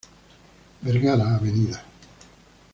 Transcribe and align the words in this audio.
Vergara, 0.81 1.13
Av. 1.37 1.45